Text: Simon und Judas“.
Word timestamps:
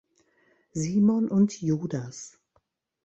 Simon 0.73 1.29
und 1.29 1.61
Judas“. 1.61 2.39